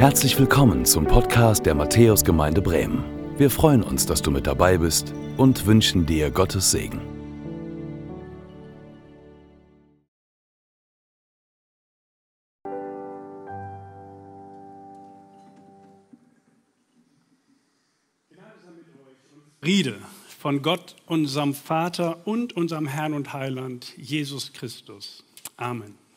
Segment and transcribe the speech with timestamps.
[0.00, 3.04] Herzlich willkommen zum Podcast der Matthäusgemeinde Bremen.
[3.36, 7.02] Wir freuen uns, dass du mit dabei bist und wünschen dir Gottes Segen.
[19.60, 19.98] Friede
[20.38, 25.22] von Gott, unserem Vater und unserem Herrn und Heiland, Jesus Christus.
[25.58, 26.09] Amen.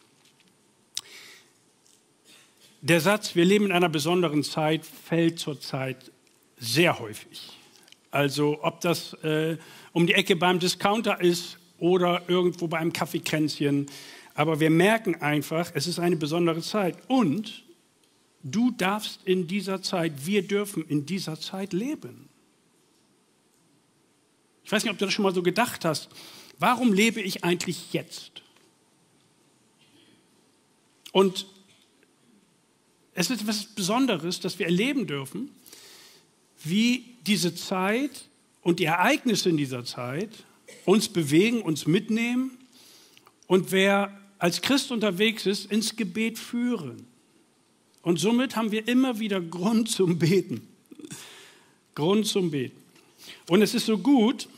[2.86, 6.11] Der Satz, wir leben in einer besonderen Zeit, fällt zurzeit
[6.57, 7.50] sehr häufig.
[8.11, 9.57] Also ob das äh,
[9.93, 13.86] um die Ecke beim Discounter ist oder irgendwo bei einem Kaffeekränzchen.
[14.36, 16.97] Aber wir merken einfach, es ist eine besondere Zeit.
[17.07, 17.64] Und
[18.43, 22.27] du darfst in dieser Zeit, wir dürfen in dieser Zeit leben.
[24.65, 26.10] Ich weiß nicht, ob du das schon mal so gedacht hast.
[26.60, 28.41] Warum lebe ich eigentlich jetzt?
[31.13, 31.46] Und
[33.16, 35.50] es ist etwas Besonderes, dass wir erleben dürfen,
[36.64, 38.25] wie diese Zeit
[38.61, 40.30] und die Ereignisse in dieser Zeit
[40.86, 42.58] uns bewegen, uns mitnehmen
[43.47, 47.05] und wer als Christ unterwegs ist, ins Gebet führen.
[48.02, 50.67] Und somit haben wir immer wieder Grund zum Beten.
[51.95, 52.81] Grund zum Beten.
[53.48, 54.50] Und es ist so gut,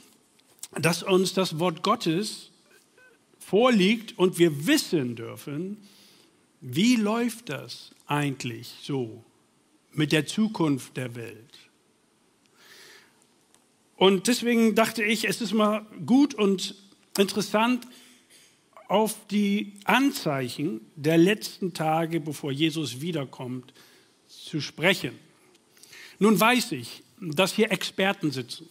[0.80, 2.50] dass uns das Wort Gottes
[3.40, 5.78] vorliegt und wir wissen dürfen,
[6.68, 9.24] wie läuft das eigentlich so
[9.94, 11.60] mit der Zukunft der Welt?
[13.98, 16.74] Und deswegen dachte ich, es ist mal gut und
[17.20, 17.88] interessant,
[18.88, 23.72] auf die Anzeichen der letzten Tage, bevor Jesus wiederkommt,
[24.28, 25.14] zu sprechen.
[26.18, 28.68] Nun weiß ich, dass hier Experten sitzen.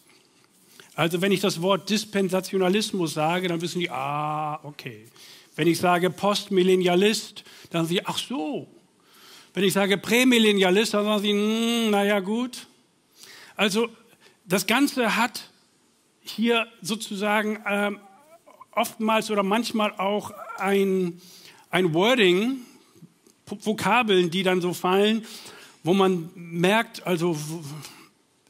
[0.97, 5.07] Also wenn ich das Wort Dispensationalismus sage, dann wissen die, ah, okay.
[5.57, 8.69] Wenn ich sage Postmillennialist, dann sagen sie, ach so.
[9.53, 12.67] Wenn ich sage Prämillennialist, dann sagen sie, hm, naja gut.
[13.57, 13.89] Also
[14.45, 15.49] das Ganze hat
[16.23, 17.93] hier sozusagen äh,
[18.73, 21.21] oftmals oder manchmal auch ein,
[21.71, 22.63] ein Wording,
[23.47, 25.25] Vokabeln, die dann so fallen,
[25.83, 27.39] wo man merkt, also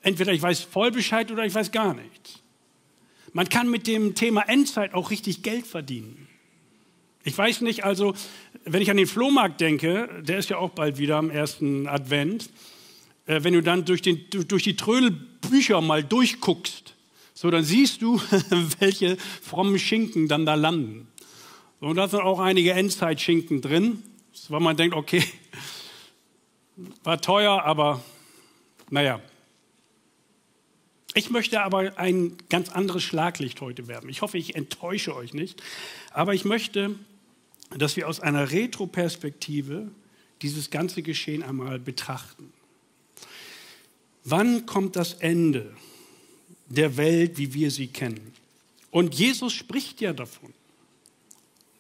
[0.03, 2.41] entweder ich weiß voll Bescheid oder ich weiß gar nichts.
[3.33, 6.29] Man kann mit dem Thema Endzeit auch richtig Geld verdienen.
[7.27, 8.15] Ich weiß nicht, also
[8.65, 12.51] wenn ich an den Flohmarkt denke, der ist ja auch bald wieder am ersten Advent,
[13.25, 16.95] äh, wenn du dann durch, den, durch die Trödelbücher mal durchguckst,
[17.33, 18.21] so dann siehst du,
[18.79, 21.09] welche frommen Schinken dann da landen.
[21.81, 24.03] Und da sind auch einige Endzeitschinken drin,
[24.49, 25.25] weil man denkt, okay,
[27.05, 28.03] war teuer, aber
[28.91, 29.21] naja.
[31.15, 34.11] Ich möchte aber ein ganz anderes Schlaglicht heute werfen.
[34.11, 35.63] Ich hoffe, ich enttäusche euch nicht.
[36.13, 36.97] Aber ich möchte
[37.77, 39.91] dass wir aus einer Retroperspektive
[40.43, 42.53] dieses ganze Geschehen einmal betrachten.
[44.25, 45.75] Wann kommt das Ende
[46.69, 48.33] der Welt, wie wir sie kennen?
[48.91, 50.53] Und Jesus spricht ja davon.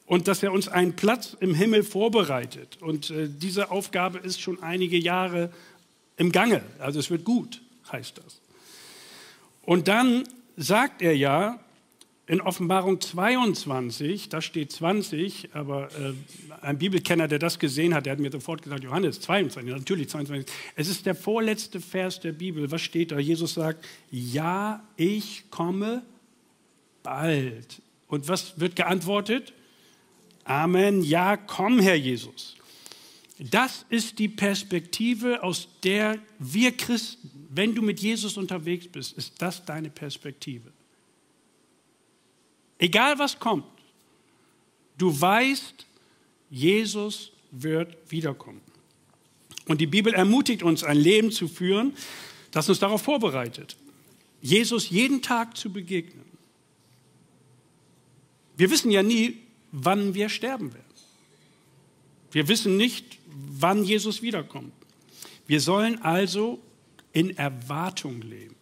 [0.06, 2.78] Und dass er uns einen Platz im Himmel vorbereitet.
[2.82, 5.50] Und äh, diese Aufgabe ist schon einige Jahre
[6.18, 6.62] im Gange.
[6.78, 8.40] Also es wird gut, heißt das.
[9.62, 10.24] Und dann
[10.56, 11.58] sagt er ja,
[12.26, 16.14] in Offenbarung 22, da steht 20, aber äh,
[16.62, 20.50] ein Bibelkenner, der das gesehen hat, der hat mir sofort gesagt, Johannes 22, natürlich 22.
[20.74, 22.70] Es ist der vorletzte Vers der Bibel.
[22.70, 23.18] Was steht da?
[23.18, 26.02] Jesus sagt, ja, ich komme
[27.02, 27.82] bald.
[28.08, 29.52] Und was wird geantwortet?
[30.44, 32.56] Amen, ja, komm, Herr Jesus.
[33.38, 39.34] Das ist die Perspektive, aus der wir Christen, wenn du mit Jesus unterwegs bist, ist
[39.42, 40.73] das deine Perspektive.
[42.84, 43.64] Egal was kommt,
[44.98, 45.86] du weißt,
[46.50, 48.60] Jesus wird wiederkommen.
[49.66, 51.96] Und die Bibel ermutigt uns, ein Leben zu führen,
[52.50, 53.78] das uns darauf vorbereitet,
[54.42, 56.26] Jesus jeden Tag zu begegnen.
[58.58, 59.38] Wir wissen ja nie,
[59.72, 60.84] wann wir sterben werden.
[62.32, 63.18] Wir wissen nicht,
[63.58, 64.74] wann Jesus wiederkommt.
[65.46, 66.60] Wir sollen also
[67.14, 68.56] in Erwartung leben.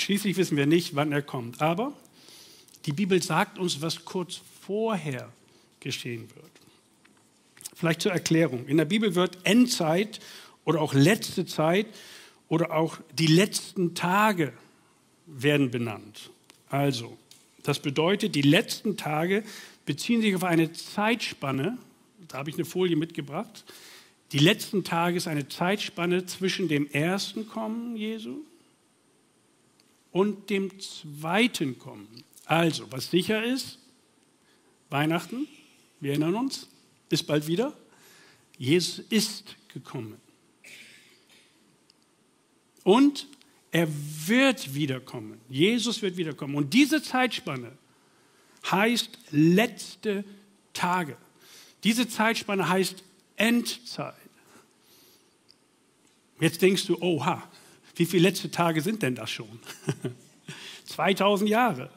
[0.00, 1.60] Schließlich wissen wir nicht, wann er kommt.
[1.60, 1.92] Aber
[2.86, 5.30] die Bibel sagt uns, was kurz vorher
[5.80, 6.50] geschehen wird.
[7.74, 8.66] Vielleicht zur Erklärung.
[8.66, 10.20] In der Bibel wird Endzeit
[10.64, 11.86] oder auch letzte Zeit
[12.48, 14.54] oder auch die letzten Tage
[15.26, 16.30] werden benannt.
[16.70, 17.18] Also,
[17.62, 19.44] das bedeutet, die letzten Tage
[19.84, 21.76] beziehen sich auf eine Zeitspanne,
[22.26, 23.64] da habe ich eine Folie mitgebracht.
[24.32, 28.44] Die letzten Tage ist eine Zeitspanne zwischen dem ersten Kommen Jesu
[30.12, 32.24] und dem zweiten Kommen.
[32.44, 33.78] Also, was sicher ist,
[34.88, 35.46] Weihnachten,
[36.00, 36.68] wir erinnern uns,
[37.10, 37.76] ist bald wieder.
[38.58, 40.16] Jesus ist gekommen.
[42.82, 43.26] Und
[43.70, 43.88] er
[44.26, 45.40] wird wiederkommen.
[45.48, 46.56] Jesus wird wiederkommen.
[46.56, 47.72] Und diese Zeitspanne
[48.68, 50.24] heißt letzte
[50.72, 51.16] Tage.
[51.84, 53.02] Diese Zeitspanne heißt
[53.36, 54.14] Endzeit.
[56.40, 57.49] Jetzt denkst du, oha,
[58.00, 59.60] wie viele letzte Tage sind denn das schon?
[60.86, 61.90] 2000 Jahre.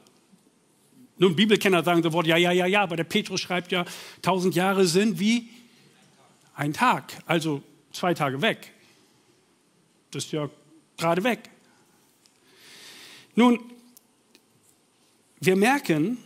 [1.17, 3.85] Nun, Bibelkenner sagen sofort, ja, ja, ja, ja, aber der Petrus schreibt ja,
[4.17, 5.47] 1000 Jahre sind wie
[6.55, 7.63] ein Tag, also
[7.93, 8.73] zwei Tage weg.
[10.11, 10.49] Das ist ja
[10.97, 11.49] gerade weg.
[13.35, 13.61] Nun,
[15.39, 16.17] wir merken,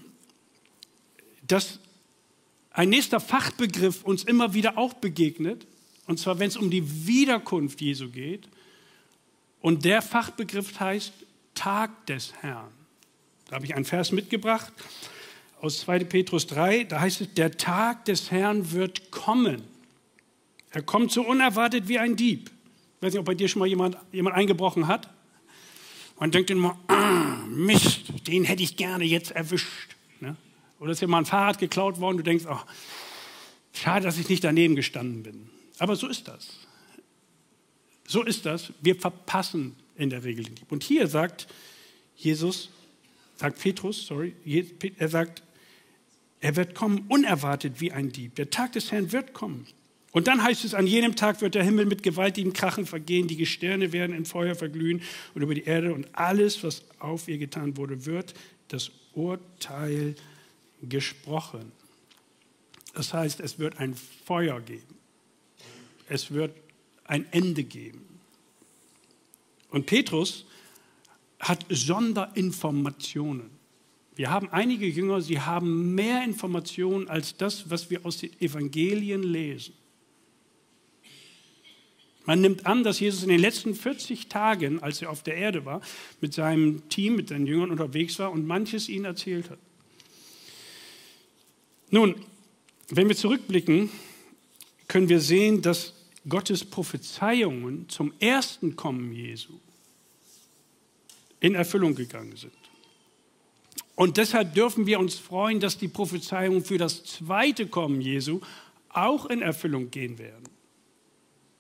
[1.45, 1.79] dass
[2.71, 5.68] ein nächster Fachbegriff uns immer wieder auch begegnet,
[6.07, 8.50] und zwar wenn es um die Wiederkunft Jesu geht.
[9.62, 11.13] Und der Fachbegriff heißt
[11.54, 12.71] Tag des Herrn.
[13.48, 14.71] Da habe ich einen Vers mitgebracht
[15.62, 16.04] aus 2.
[16.04, 19.63] Petrus 3, da heißt es, der Tag des Herrn wird kommen.
[20.71, 22.51] Er kommt so unerwartet wie ein Dieb.
[22.98, 25.09] Ich weiß nicht, ob bei dir schon mal jemand, jemand eingebrochen hat.
[26.19, 29.95] Man denkt immer, ah, Mist, den hätte ich gerne jetzt erwischt.
[30.19, 30.36] Ne?
[30.80, 32.60] Oder ist dir mal ein Fahrrad geklaut worden, du denkst, oh,
[33.74, 35.50] schade, dass ich nicht daneben gestanden bin.
[35.80, 36.67] Aber so ist das.
[38.07, 38.74] So ist das.
[38.81, 40.71] Wir verpassen in der Regel den Dieb.
[40.71, 41.48] Und hier sagt
[42.15, 42.69] Jesus,
[43.36, 44.33] sagt Petrus, sorry,
[44.98, 45.44] er sagt,
[46.39, 48.36] er wird kommen unerwartet wie ein Dieb.
[48.36, 49.68] Der Tag des Herrn wird kommen.
[50.13, 53.36] Und dann heißt es, an jenem Tag wird der Himmel mit gewaltigen Krachen vergehen, die
[53.36, 55.01] Gestirne werden in Feuer verglühen
[55.36, 58.33] und über die Erde und alles, was auf ihr getan wurde, wird
[58.69, 60.15] das Urteil
[60.81, 61.71] gesprochen.
[62.94, 63.95] Das heißt, es wird ein
[64.25, 64.95] Feuer geben.
[66.07, 66.56] Es wird
[67.07, 68.06] ein Ende geben.
[69.69, 70.45] Und Petrus
[71.39, 73.50] hat Sonderinformationen.
[74.15, 79.21] Wir haben einige Jünger, sie haben mehr Informationen als das, was wir aus den Evangelien
[79.21, 79.74] lesen.
[82.25, 85.63] Man nimmt an, dass Jesus in den letzten 40 Tagen, als er auf der Erde
[85.63, 85.81] war,
[86.19, 89.60] mit seinem Team, mit seinen Jüngern unterwegs war und manches ihnen erzählt hat.
[91.89, 92.15] Nun,
[92.89, 93.89] wenn wir zurückblicken,
[94.88, 95.94] können wir sehen, dass
[96.29, 99.53] Gottes Prophezeiungen zum ersten Kommen Jesu
[101.39, 102.53] in Erfüllung gegangen sind.
[103.95, 108.41] Und deshalb dürfen wir uns freuen, dass die Prophezeiungen für das zweite Kommen Jesu
[108.89, 110.44] auch in Erfüllung gehen werden.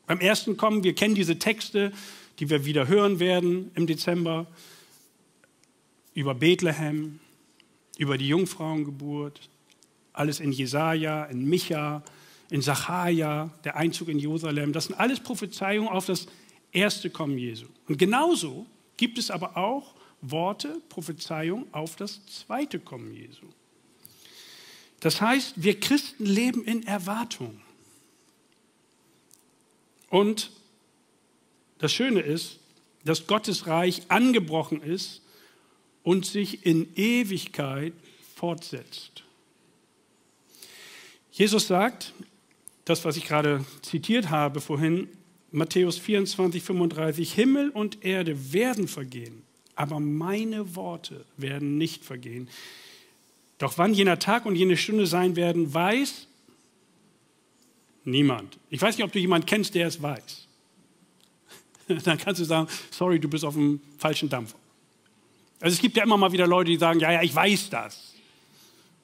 [0.05, 1.91] Beim ersten Kommen, wir kennen diese Texte,
[2.39, 4.47] die wir wieder hören werden im Dezember,
[6.13, 7.19] über Bethlehem,
[7.97, 9.49] über die Jungfrauengeburt,
[10.13, 12.03] alles in Jesaja, in Micha,
[12.49, 14.73] in Sacharja, der Einzug in Jerusalem.
[14.73, 16.27] Das sind alles Prophezeiungen auf das
[16.71, 17.67] erste Kommen Jesu.
[17.87, 18.65] Und genauso
[18.97, 23.45] gibt es aber auch Worte, Prophezeiungen auf das zweite Kommen Jesu.
[24.99, 27.61] Das heißt, wir Christen leben in Erwartung.
[30.09, 30.51] Und
[31.77, 32.59] das Schöne ist,
[33.05, 35.21] dass Gottes Reich angebrochen ist
[36.03, 37.93] und sich in Ewigkeit
[38.35, 39.23] fortsetzt.
[41.31, 42.13] Jesus sagt,
[42.89, 45.07] das, was ich gerade zitiert habe vorhin,
[45.51, 49.43] Matthäus 24, 35, Himmel und Erde werden vergehen,
[49.75, 52.49] aber meine Worte werden nicht vergehen.
[53.57, 56.27] Doch wann jener Tag und jene Stunde sein werden, weiß
[58.07, 58.57] Niemand.
[58.69, 60.47] Ich weiß nicht, ob du jemanden kennst, der es weiß.
[62.05, 64.57] Dann kannst du sagen, sorry, du bist auf dem falschen Dampfer.
[65.59, 68.13] Also es gibt ja immer mal wieder Leute, die sagen, ja, ja, ich weiß das.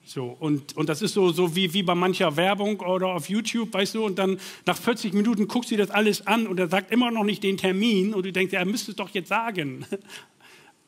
[0.05, 3.74] So, und, und das ist so, so wie, wie bei mancher Werbung oder auf YouTube,
[3.74, 6.67] weißt du, und dann nach 40 Minuten guckst du dir das alles an und er
[6.67, 9.86] sagt immer noch nicht den Termin und du denkst, er müsste es doch jetzt sagen.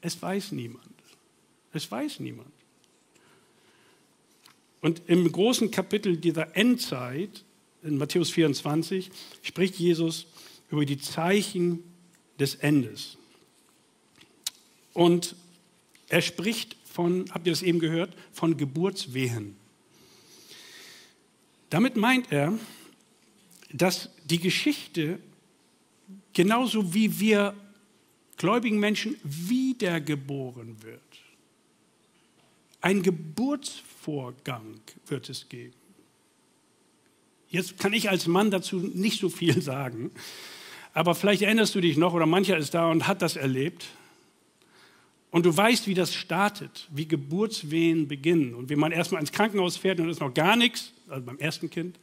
[0.01, 0.85] Es weiß niemand.
[1.73, 2.51] Es weiß niemand.
[4.81, 7.43] Und im großen Kapitel dieser Endzeit
[7.81, 9.09] in Matthäus 24
[9.41, 10.27] spricht Jesus
[10.69, 11.83] über die Zeichen
[12.39, 13.17] des Endes.
[14.93, 15.35] Und
[16.07, 19.57] er spricht von, habt ihr das eben gehört, von Geburtswehen.
[21.69, 22.57] Damit meint er,
[23.73, 25.19] dass die Geschichte
[26.31, 27.53] genauso wie wir
[28.37, 31.01] gläubigen Menschen wiedergeboren wird.
[32.79, 35.73] Ein Geburtsvorgang wird es geben.
[37.49, 40.11] Jetzt kann ich als Mann dazu nicht so viel sagen,
[40.93, 43.85] aber vielleicht erinnerst du dich noch oder mancher ist da und hat das erlebt.
[45.35, 49.75] Und du weißt, wie das startet, wie Geburtswehen beginnen und wie man erstmal ins Krankenhaus
[49.75, 51.97] fährt und da ist noch gar nichts, also beim ersten Kind.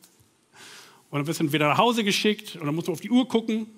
[1.09, 3.27] Und dann wirst du wieder nach Hause geschickt und dann muss man auf die Uhr
[3.27, 3.69] gucken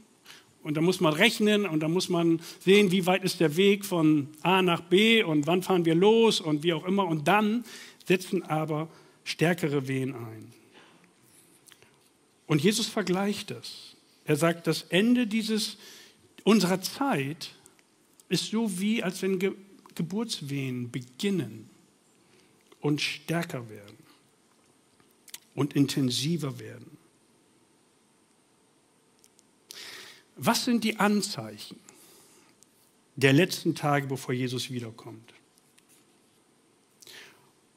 [0.64, 3.84] und dann muss man rechnen und dann muss man sehen, wie weit ist der Weg
[3.84, 7.06] von A nach B und wann fahren wir los und wie auch immer.
[7.06, 7.64] Und dann
[8.08, 8.88] setzen aber
[9.22, 10.52] stärkere Wehen ein.
[12.48, 13.94] Und Jesus vergleicht das.
[14.24, 15.76] Er sagt, das Ende dieses,
[16.42, 17.54] unserer Zeit
[18.28, 19.52] ist so wie, als wenn Ge
[19.94, 21.70] Geburtswehen beginnen
[22.80, 23.96] und stärker werden
[25.54, 26.96] und intensiver werden.
[30.36, 31.78] Was sind die Anzeichen
[33.14, 35.32] der letzten Tage, bevor Jesus wiederkommt?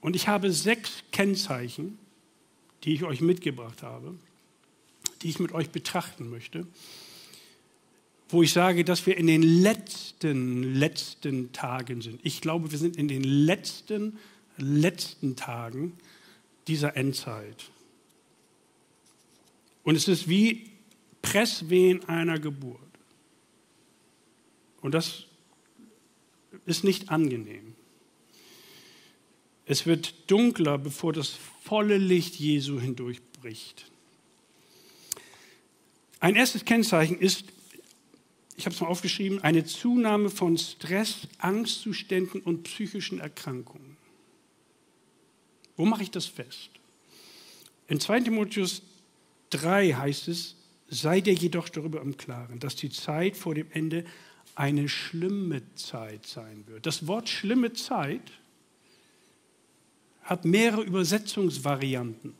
[0.01, 1.99] Und ich habe sechs Kennzeichen,
[2.83, 4.15] die ich euch mitgebracht habe,
[5.21, 6.65] die ich mit euch betrachten möchte,
[8.29, 12.19] wo ich sage, dass wir in den letzten, letzten Tagen sind.
[12.23, 14.17] Ich glaube, wir sind in den letzten,
[14.57, 15.93] letzten Tagen
[16.67, 17.65] dieser Endzeit.
[19.83, 20.69] Und es ist wie
[21.21, 22.79] Presswehen einer Geburt.
[24.81, 25.25] Und das
[26.65, 27.75] ist nicht angenehm.
[29.65, 33.89] Es wird dunkler, bevor das volle Licht Jesu hindurchbricht.
[36.19, 37.45] Ein erstes Kennzeichen ist,
[38.57, 43.97] ich habe es mal aufgeschrieben, eine Zunahme von Stress, Angstzuständen und psychischen Erkrankungen.
[45.75, 46.71] Wo mache ich das fest?
[47.87, 48.81] In 2 Timotheus
[49.51, 50.55] 3 heißt es,
[50.89, 54.03] sei dir jedoch darüber im Klaren, dass die Zeit vor dem Ende
[54.55, 56.87] eine schlimme Zeit sein wird.
[56.87, 58.31] Das Wort schlimme Zeit
[60.23, 62.33] hat mehrere Übersetzungsvarianten.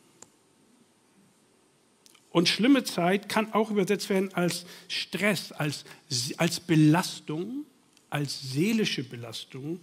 [2.38, 5.86] Und schlimme Zeit kann auch übersetzt werden als Stress, als,
[6.38, 7.66] als Belastung,
[8.12, 9.80] als seelische Belastung,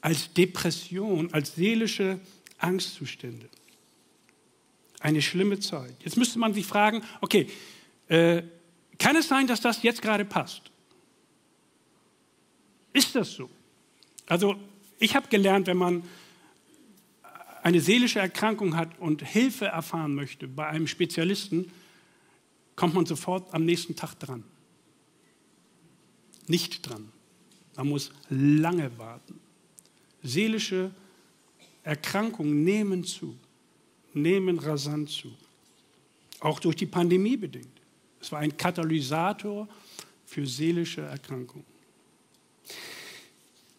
[0.00, 2.20] als Depression, als seelische
[2.58, 3.48] Angstzustände.
[5.00, 5.96] Eine schlimme Zeit.
[6.04, 7.50] Jetzt müsste man sich fragen, okay,
[8.06, 8.44] äh,
[8.96, 10.62] kann es sein, dass das jetzt gerade passt?
[12.92, 13.50] Ist das so?
[14.26, 14.54] Also
[15.00, 16.04] ich habe gelernt, wenn man
[17.64, 21.72] eine seelische Erkrankung hat und Hilfe erfahren möchte bei einem Spezialisten,
[22.76, 24.44] kommt man sofort am nächsten Tag dran.
[26.46, 27.08] Nicht dran.
[27.74, 29.40] Man muss lange warten.
[30.22, 30.90] Seelische
[31.82, 33.34] Erkrankungen nehmen zu,
[34.12, 35.32] nehmen rasant zu.
[36.40, 37.80] Auch durch die Pandemie bedingt.
[38.20, 39.66] Es war ein Katalysator
[40.26, 41.64] für seelische Erkrankungen.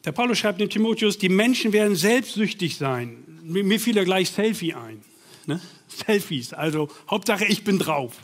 [0.03, 3.34] Der Paulus schreibt dem Timotheus, die Menschen werden selbstsüchtig sein.
[3.47, 5.03] Mir fiel ja gleich Selfie ein.
[5.45, 5.61] Ne?
[5.87, 8.17] Selfies, also Hauptsache ich bin drauf.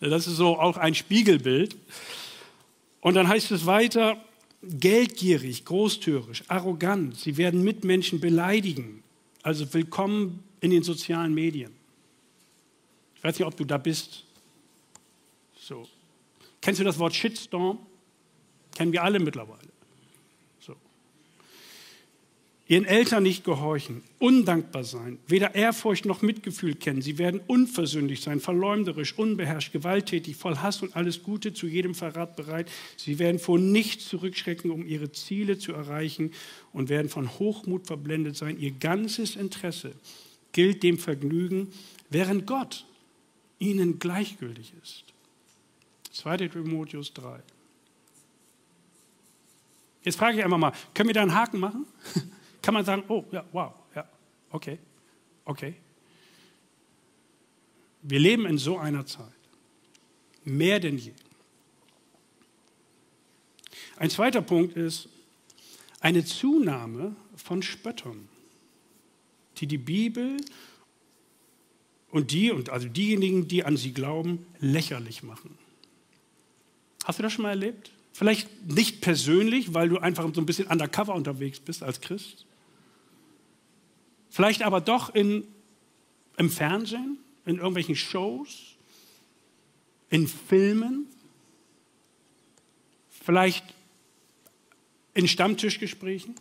[0.00, 1.76] Das ist so auch ein Spiegelbild.
[3.00, 4.22] Und dann heißt es weiter,
[4.62, 7.16] geldgierig, großtürisch, arrogant.
[7.16, 9.02] Sie werden Mitmenschen beleidigen.
[9.42, 11.72] Also willkommen in den sozialen Medien.
[13.14, 14.24] Ich weiß nicht, ob du da bist.
[15.60, 15.88] So.
[16.60, 17.78] Kennst du das Wort Shitstorm?
[18.74, 19.67] Kennen wir alle mittlerweile
[22.68, 27.00] ihren Eltern nicht gehorchen, undankbar sein, weder Ehrfurcht noch Mitgefühl kennen.
[27.00, 32.36] Sie werden unversöhnlich sein, verleumderisch, unbeherrscht, gewalttätig, voll Hass und alles Gute, zu jedem Verrat
[32.36, 32.70] bereit.
[32.98, 36.32] Sie werden vor nichts zurückschrecken, um ihre Ziele zu erreichen
[36.74, 38.60] und werden von Hochmut verblendet sein.
[38.60, 39.92] Ihr ganzes Interesse
[40.52, 41.68] gilt dem Vergnügen,
[42.10, 42.84] während Gott
[43.58, 45.04] ihnen gleichgültig ist.
[46.12, 46.48] 2.
[46.48, 47.40] Timotheus 3.
[50.02, 51.86] Jetzt frage ich einmal mal, können wir da einen Haken machen?
[52.68, 54.06] kann man sagen, oh ja, wow, ja,
[54.50, 54.78] okay,
[55.46, 55.74] okay.
[58.02, 59.24] Wir leben in so einer Zeit,
[60.44, 61.12] mehr denn je.
[63.96, 65.08] Ein zweiter Punkt ist
[66.00, 68.28] eine Zunahme von Spöttern,
[69.56, 70.36] die die Bibel
[72.10, 75.56] und die und also diejenigen, die an sie glauben, lächerlich machen.
[77.04, 77.92] Hast du das schon mal erlebt?
[78.12, 82.44] Vielleicht nicht persönlich, weil du einfach so ein bisschen undercover unterwegs bist als Christ.
[84.30, 85.44] Vielleicht aber doch in,
[86.36, 88.76] im Fernsehen, in irgendwelchen Shows,
[90.10, 91.06] in Filmen,
[93.10, 93.64] vielleicht
[95.14, 96.34] in Stammtischgesprächen.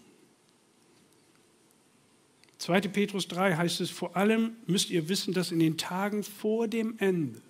[2.59, 2.81] 2.
[2.81, 6.95] Petrus 3 heißt es, vor allem müsst ihr wissen, dass in den Tagen vor dem
[6.97, 7.41] Ende,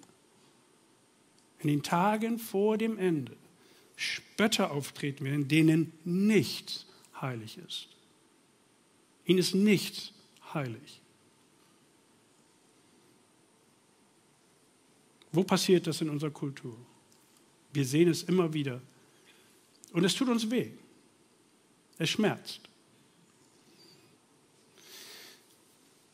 [1.59, 3.35] in den Tagen vor dem Ende,
[3.95, 6.85] Spötter auftreten werden, denen nichts
[7.19, 7.87] heilig ist.
[9.25, 10.13] Ihnen ist nichts
[10.53, 11.01] heilig.
[15.31, 16.75] Wo passiert das in unserer Kultur?
[17.73, 18.81] Wir sehen es immer wieder.
[19.93, 20.71] Und es tut uns weh.
[21.97, 22.61] Es schmerzt.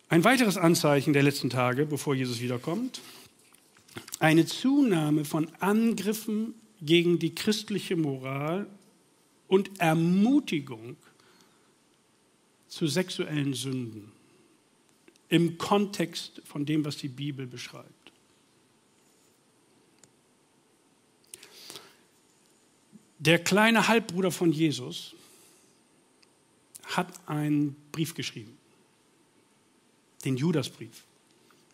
[0.09, 3.01] Ein weiteres Anzeichen der letzten Tage, bevor Jesus wiederkommt,
[4.19, 8.67] eine Zunahme von Angriffen gegen die christliche Moral
[9.47, 10.97] und Ermutigung
[12.67, 14.11] zu sexuellen Sünden
[15.33, 18.11] im Kontext von dem, was die Bibel beschreibt.
[23.17, 25.15] Der kleine Halbbruder von Jesus
[26.83, 28.55] hat einen Brief geschrieben,
[30.23, 31.03] den Judasbrief.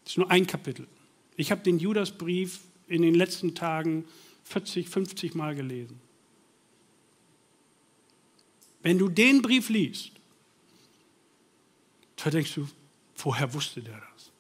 [0.06, 0.88] Das ist nur ein Kapitel.
[1.36, 4.06] Ich habe den Judasbrief in den letzten Tagen
[4.46, 6.00] 40, 50 Mal gelesen.
[8.84, 10.14] Wenn du den Brief liest,
[12.16, 12.66] da denkst du,
[13.24, 14.32] woher wusste der das?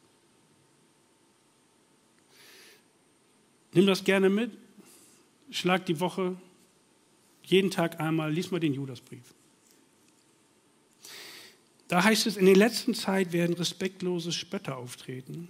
[3.73, 4.51] Nimm das gerne mit,
[5.51, 6.35] schlag die Woche
[7.43, 9.33] jeden Tag einmal, lies mal den Judasbrief.
[11.87, 15.49] Da heißt es, in der letzten Zeit werden respektlose Spötter auftreten,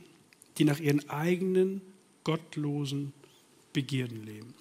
[0.57, 1.81] die nach ihren eigenen
[2.23, 3.11] gottlosen
[3.73, 4.53] Begierden leben.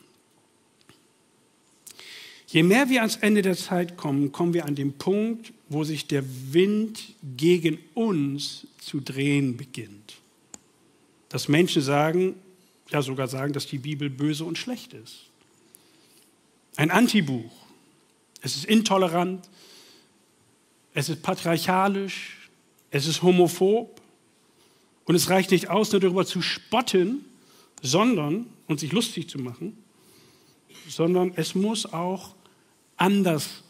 [2.51, 6.07] Je mehr wir ans Ende der Zeit kommen, kommen wir an den Punkt, wo sich
[6.07, 7.03] der Wind
[7.37, 10.17] gegen uns zu drehen beginnt.
[11.29, 12.37] Dass Menschen sagen,
[12.89, 15.27] ja sogar sagen, dass die Bibel böse und schlecht ist.
[16.77, 17.53] Ein Antibuch.
[18.41, 19.47] Es ist intolerant,
[20.95, 22.49] es ist patriarchalisch,
[22.91, 24.01] es ist homophob
[25.05, 27.27] und es reicht nicht aus, nur darüber zu spotten,
[27.83, 29.77] sondern, und sich lustig zu machen,
[30.89, 32.38] sondern es muss auch
[32.99, 33.63] anders,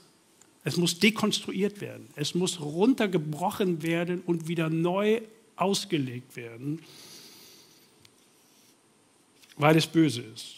[0.64, 5.22] es muss dekonstruiert werden, es muss runtergebrochen werden und wieder neu
[5.56, 6.82] ausgelegt werden,
[9.56, 10.54] weil es böse ist.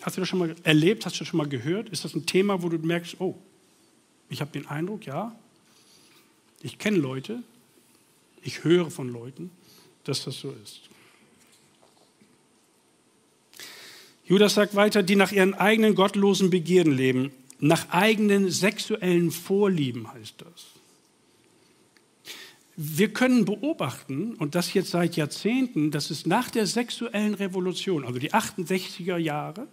[0.00, 1.06] Hast du das schon mal erlebt?
[1.06, 1.88] Hast du das schon mal gehört?
[1.88, 3.38] Ist das ein Thema, wo du merkst, oh,
[4.28, 5.34] ich habe den Eindruck, ja,
[6.62, 7.42] ich kenne Leute,
[8.42, 9.50] ich höre von Leuten,
[10.04, 10.90] dass das so ist.
[14.26, 20.36] Judas sagt weiter, die nach ihren eigenen gottlosen Begierden leben, nach eigenen sexuellen Vorlieben heißt
[20.40, 20.66] das.
[22.76, 28.18] Wir können beobachten, und das jetzt seit Jahrzehnten, dass es nach der sexuellen Revolution, also
[28.18, 29.68] die 68er Jahre,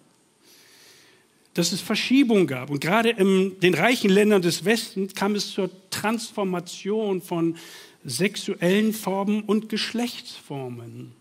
[1.53, 2.69] dass es Verschiebungen gab.
[2.69, 7.57] Und gerade in den reichen Ländern des Westens kam es zur Transformation von
[8.05, 11.13] sexuellen Formen und Geschlechtsformen.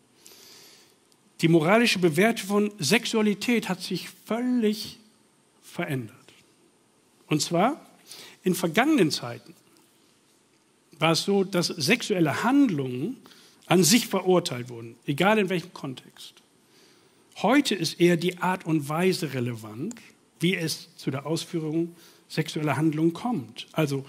[1.41, 4.99] Die moralische Bewertung von Sexualität hat sich völlig
[5.63, 6.17] verändert.
[7.29, 7.81] Und zwar
[8.43, 9.55] in vergangenen Zeiten
[10.99, 13.17] war es so, dass sexuelle Handlungen
[13.67, 16.35] an sich verurteilt wurden, egal in welchem Kontext.
[17.37, 19.95] Heute ist eher die Art und Weise relevant,
[20.41, 21.95] wie es zu der Ausführung
[22.29, 23.67] sexueller Handlungen kommt.
[23.73, 24.05] Also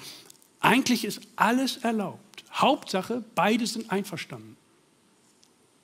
[0.59, 2.43] eigentlich ist alles erlaubt.
[2.53, 4.57] Hauptsache, beide sind einverstanden.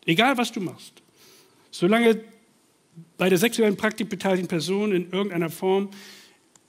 [0.05, 1.01] Egal, was du machst.
[1.77, 2.19] Solange
[3.17, 5.91] bei der sexuellen Praktik beteiligten Personen in irgendeiner Form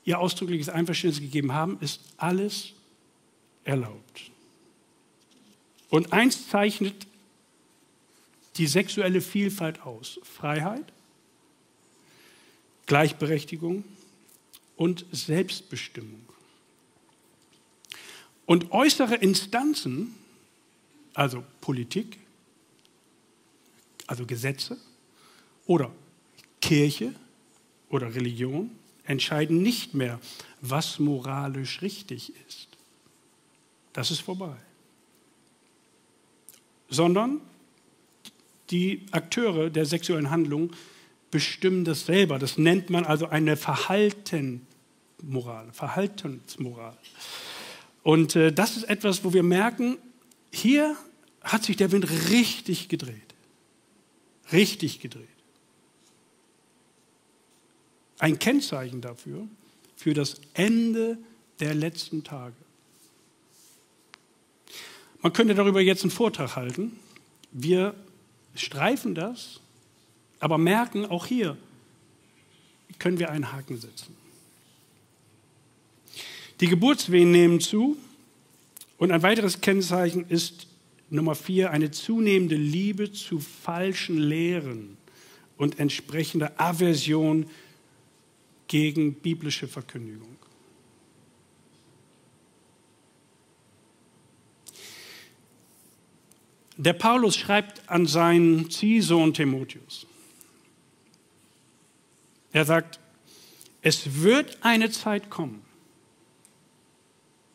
[0.04, 2.74] ihr ausdrückliches Einverständnis gegeben haben, ist alles
[3.64, 4.30] erlaubt.
[5.88, 7.06] Und eins zeichnet
[8.56, 10.20] die sexuelle Vielfalt aus.
[10.24, 10.84] Freiheit,
[12.84, 13.84] Gleichberechtigung
[14.76, 16.20] und Selbstbestimmung.
[18.44, 20.14] Und äußere Instanzen,
[21.14, 22.18] also Politik,
[24.06, 24.76] also Gesetze
[25.68, 25.92] oder
[26.60, 27.14] Kirche
[27.90, 28.70] oder Religion,
[29.04, 30.18] entscheiden nicht mehr,
[30.60, 32.66] was moralisch richtig ist.
[33.92, 34.56] Das ist vorbei.
[36.88, 37.40] Sondern
[38.70, 40.72] die Akteure der sexuellen Handlung
[41.30, 42.38] bestimmen das selber.
[42.38, 46.96] Das nennt man also eine Verhaltenmoral, Verhaltensmoral.
[48.02, 49.98] Und äh, das ist etwas, wo wir merken,
[50.50, 50.96] hier
[51.42, 53.34] hat sich der Wind richtig gedreht.
[54.52, 55.37] Richtig gedreht.
[58.18, 59.46] Ein Kennzeichen dafür,
[59.96, 61.18] für das Ende
[61.60, 62.54] der letzten Tage.
[65.20, 66.98] Man könnte darüber jetzt einen Vortrag halten.
[67.52, 67.94] Wir
[68.54, 69.60] streifen das
[70.40, 71.56] aber merken, auch hier
[72.98, 74.16] können wir einen Haken setzen.
[76.60, 77.96] Die Geburtswehen nehmen zu
[78.96, 80.66] und ein weiteres Kennzeichen ist
[81.10, 84.96] Nummer vier, eine zunehmende Liebe zu falschen Lehren
[85.56, 87.48] und entsprechende Aversion
[88.68, 90.36] gegen biblische Verkündigung.
[96.76, 100.06] Der Paulus schreibt an seinen Ziehsohn Timotheus.
[102.52, 103.00] Er sagt,
[103.82, 105.62] es wird eine Zeit kommen.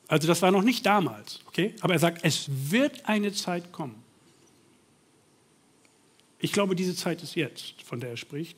[0.08, 1.73] Also das war noch nicht damals, okay?
[1.80, 4.04] Aber er sagt, es wird eine Zeit kommen.
[6.39, 8.58] Ich glaube, diese Zeit ist jetzt, von der er spricht,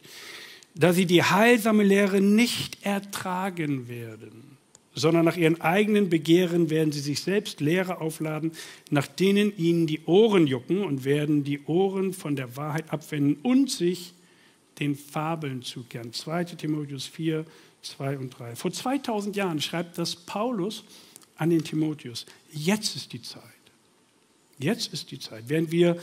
[0.75, 4.57] da sie die heilsame Lehre nicht ertragen werden,
[4.93, 8.51] sondern nach ihren eigenen Begehren werden sie sich selbst Lehre aufladen,
[8.89, 13.71] nach denen ihnen die Ohren jucken und werden die Ohren von der Wahrheit abwenden und
[13.71, 14.13] sich
[14.79, 16.13] den Fabeln zukehren.
[16.13, 17.45] 2 Timotheus 4,
[17.81, 18.55] 2 und 3.
[18.55, 20.83] Vor 2000 Jahren schreibt das Paulus
[21.37, 22.25] an den Timotheus.
[22.51, 23.41] Jetzt ist die Zeit.
[24.59, 25.43] Jetzt ist die Zeit.
[25.47, 25.97] Während wir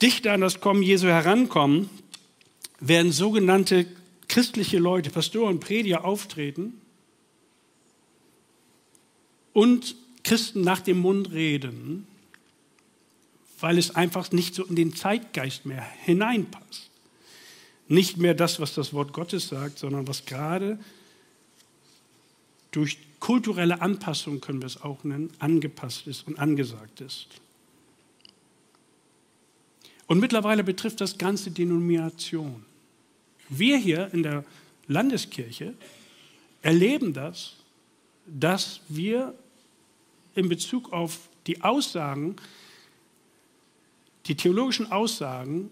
[0.00, 1.90] dichter an das Kommen Jesu herankommen,
[2.80, 3.86] werden sogenannte
[4.28, 6.80] christliche Leute, Pastoren, Prediger auftreten
[9.52, 12.06] und Christen nach dem Mund reden,
[13.60, 16.90] weil es einfach nicht so in den Zeitgeist mehr hineinpasst.
[17.88, 20.78] Nicht mehr das, was das Wort Gottes sagt, sondern was gerade
[22.72, 27.28] durch kulturelle Anpassung, können wir es auch nennen, angepasst ist und angesagt ist.
[30.06, 32.64] Und mittlerweile betrifft das ganze Denomination.
[33.48, 34.44] Wir hier in der
[34.86, 35.74] Landeskirche
[36.62, 37.56] erleben das,
[38.26, 39.34] dass wir
[40.34, 42.36] in Bezug auf die Aussagen,
[44.26, 45.70] die theologischen Aussagen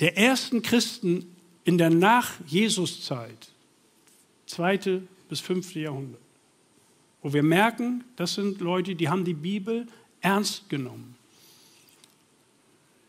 [0.00, 3.48] der ersten Christen in der Nach-Jesus-Zeit,
[4.46, 6.20] zweite bis fünfte Jahrhundert,
[7.22, 9.86] wo wir merken, das sind Leute, die haben die Bibel
[10.20, 11.16] ernst genommen.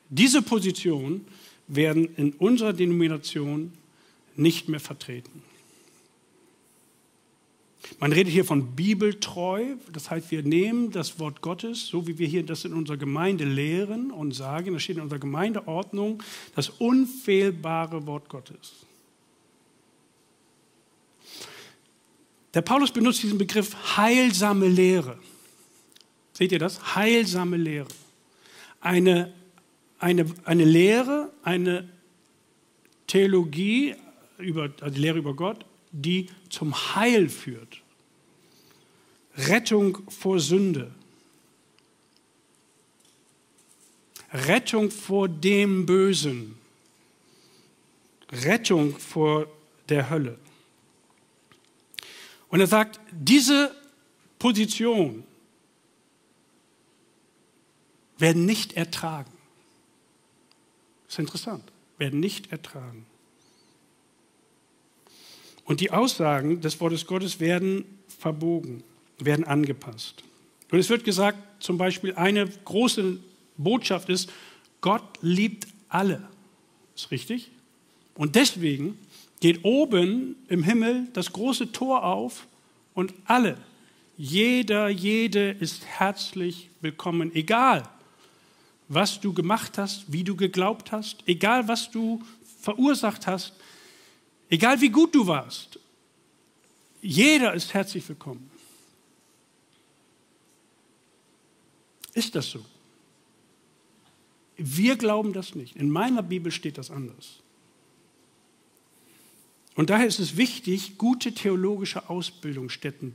[0.10, 1.26] Diese Position
[1.68, 3.74] werden in unserer Denomination
[4.36, 5.44] nicht mehr vertreten.
[8.00, 12.28] Man redet hier von bibeltreu, das heißt, wir nehmen das Wort Gottes, so wie wir
[12.28, 16.22] hier das in unserer Gemeinde lehren und sagen, das steht in unserer Gemeindeordnung,
[16.56, 18.74] das unfehlbare Wort Gottes.
[22.54, 25.18] Der Paulus benutzt diesen Begriff heilsame Lehre.
[26.34, 26.96] Seht ihr das?
[26.96, 27.88] Heilsame Lehre.
[28.80, 29.34] Eine,
[30.00, 31.90] eine, eine Lehre, eine
[33.08, 33.96] Theologie,
[34.38, 37.82] über, also die Lehre über Gott, die zum Heil führt.
[39.36, 40.92] Rettung vor Sünde.
[44.32, 46.58] Rettung vor dem Bösen.
[48.32, 49.48] Rettung vor
[49.88, 50.38] der Hölle.
[52.50, 53.74] Und er sagt, diese
[54.40, 55.24] Position
[58.18, 59.37] werden nicht ertragen.
[61.08, 61.64] Das ist interessant.
[61.98, 63.06] Werden nicht ertragen.
[65.66, 68.84] Und die Aussagen des Wortes Gottes werden verbogen,
[69.20, 70.24] werden angepasst.
[70.72, 73.20] Und es wird gesagt, zum Beispiel eine große
[73.58, 74.32] Botschaft ist,
[74.82, 76.28] Gott liebt alle.
[76.96, 77.52] Ist richtig?
[78.16, 78.98] Und deswegen
[79.40, 82.48] geht oben im Himmel das große Tor auf
[82.94, 83.58] und alle,
[84.18, 87.88] jeder, jede ist herzlich willkommen, egal
[88.88, 92.24] was du gemacht hast, wie du geglaubt hast, egal was du
[92.62, 93.54] verursacht hast,
[94.50, 95.80] Egal wie gut du warst,
[97.02, 98.50] jeder ist herzlich willkommen.
[102.14, 102.66] Ist das so?
[104.56, 105.76] Wir glauben das nicht.
[105.76, 107.42] In meiner Bibel steht das anders.
[109.76, 113.14] Und daher ist es wichtig, gute theologische Ausbildungsstätten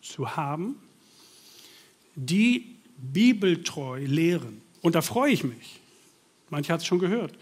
[0.00, 0.76] zu haben,
[2.14, 2.73] die
[3.12, 4.60] bibeltreu lehren.
[4.82, 5.80] Und da freue ich mich.
[6.50, 7.32] Manche hat es schon gehört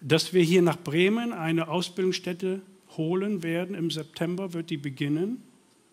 [0.00, 2.62] dass wir hier nach Bremen eine Ausbildungsstätte
[2.96, 3.74] holen werden.
[3.74, 5.42] Im September wird die beginnen,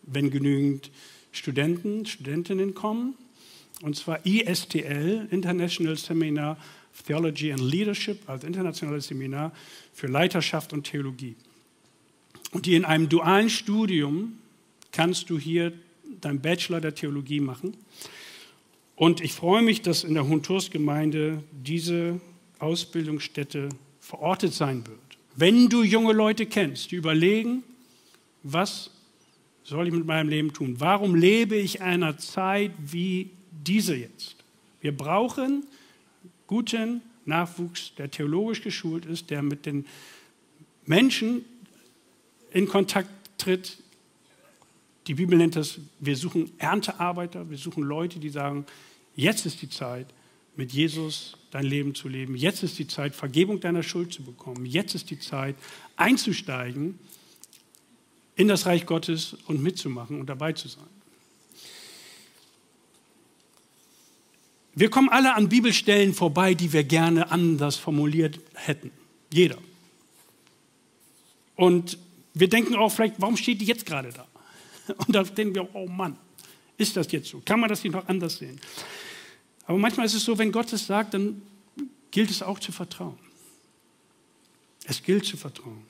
[0.02, 0.90] wenn genügend
[1.30, 3.14] Studenten, Studentinnen kommen.
[3.82, 6.56] Und zwar ISTL, International Seminar
[6.92, 9.52] of Theology and Leadership, also internationales Seminar
[9.92, 11.36] für Leiterschaft und Theologie.
[12.50, 14.38] Und die in einem dualen Studium
[14.90, 15.72] kannst du hier
[16.22, 17.76] dein Bachelor der Theologie machen.
[18.98, 22.20] Und ich freue mich, dass in der Hunturs-Gemeinde diese
[22.58, 23.68] Ausbildungsstätte
[24.00, 24.98] verortet sein wird.
[25.36, 27.62] Wenn du junge Leute kennst, die überlegen,
[28.42, 28.90] was
[29.62, 30.80] soll ich mit meinem Leben tun?
[30.80, 34.34] Warum lebe ich einer Zeit wie diese jetzt?
[34.80, 35.64] Wir brauchen
[36.48, 39.86] guten Nachwuchs, der theologisch geschult ist, der mit den
[40.86, 41.44] Menschen
[42.50, 43.78] in Kontakt tritt.
[45.06, 48.66] Die Bibel nennt das, wir suchen Erntearbeiter, wir suchen Leute, die sagen,
[49.18, 50.06] jetzt ist die Zeit,
[50.56, 52.36] mit Jesus dein Leben zu leben.
[52.36, 54.64] Jetzt ist die Zeit, Vergebung deiner Schuld zu bekommen.
[54.64, 55.56] Jetzt ist die Zeit,
[55.96, 56.98] einzusteigen
[58.36, 60.86] in das Reich Gottes und mitzumachen und dabei zu sein.
[64.74, 68.92] Wir kommen alle an Bibelstellen vorbei, die wir gerne anders formuliert hätten.
[69.32, 69.58] Jeder.
[71.56, 71.98] Und
[72.34, 74.26] wir denken auch vielleicht, warum steht die jetzt gerade da?
[75.06, 76.16] Und da denken wir, oh Mann,
[76.76, 77.42] ist das jetzt so?
[77.44, 78.60] Kann man das nicht noch anders sehen?
[79.68, 81.42] Aber manchmal ist es so, wenn Gott es sagt, dann
[82.10, 83.18] gilt es auch zu vertrauen.
[84.86, 85.82] Es gilt zu vertrauen.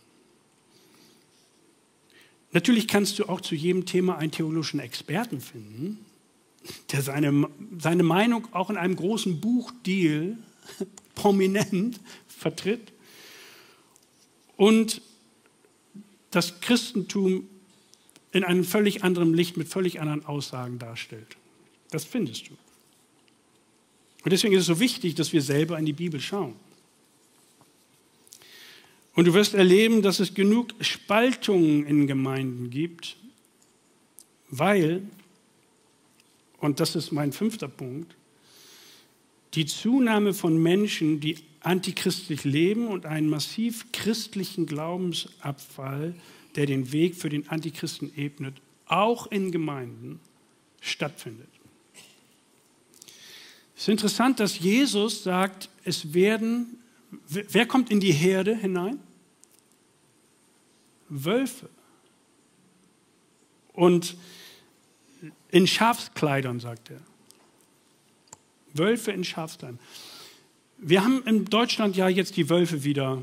[2.51, 6.05] Natürlich kannst du auch zu jedem Thema einen theologischen Experten finden,
[6.91, 10.37] der seine, seine Meinung auch in einem großen Buchdeal
[11.15, 12.93] prominent vertritt.
[14.57, 15.03] und
[16.33, 17.49] das Christentum
[18.33, 21.37] in einem völlig anderen Licht mit völlig anderen Aussagen darstellt.
[21.91, 22.57] Das findest du.
[24.25, 26.55] Und deswegen ist es so wichtig, dass wir selber in die Bibel schauen.
[29.15, 33.17] Und du wirst erleben, dass es genug Spaltungen in Gemeinden gibt,
[34.49, 35.03] weil,
[36.59, 38.15] und das ist mein fünfter Punkt,
[39.55, 46.15] die Zunahme von Menschen, die antichristlich leben und einen massiv christlichen Glaubensabfall,
[46.55, 48.55] der den Weg für den Antichristen ebnet,
[48.87, 50.21] auch in Gemeinden
[50.81, 51.49] stattfindet.
[53.79, 56.81] Es ist interessant, dass Jesus sagt, es werden,
[57.29, 58.99] wer kommt in die Herde hinein?
[61.09, 61.71] Wölfe.
[63.73, 64.17] Und
[65.53, 67.01] in Schafskleidern, sagt er.
[68.75, 69.79] Wölfe in Schafskleidern.
[70.79, 73.23] Wir haben in Deutschland ja jetzt die Wölfe wieder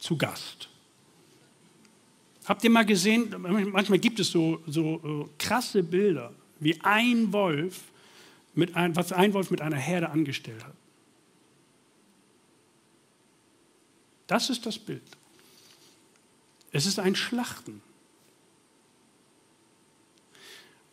[0.00, 0.68] zu Gast.
[2.46, 7.82] Habt ihr mal gesehen, manchmal gibt es so, so äh, krasse Bilder, wie ein Wolf,
[8.56, 10.74] mit ein, was ein Wolf mit einer Herde angestellt hat.
[14.26, 15.02] Das ist das Bild.
[16.72, 17.80] Es ist ein Schlachten.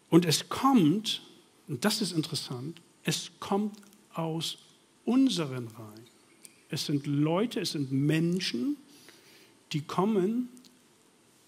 [0.09, 1.23] Und es kommt,
[1.67, 3.75] und das ist interessant, es kommt
[4.13, 4.59] aus
[5.05, 6.07] unseren Reihen.
[6.69, 8.77] Es sind Leute, es sind Menschen,
[9.71, 10.49] die kommen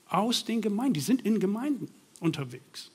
[0.07, 1.87] aus den Gemeinden, die sind in Gemeinden
[2.19, 2.91] unterwegs.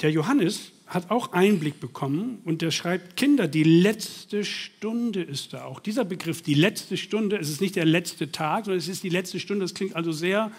[0.00, 5.64] Der Johannes hat auch Einblick bekommen und der schreibt, Kinder, die letzte Stunde ist da
[5.64, 5.80] auch.
[5.80, 9.08] Dieser Begriff, die letzte Stunde, es ist nicht der letzte Tag, sondern es ist die
[9.08, 10.52] letzte Stunde, das klingt also sehr,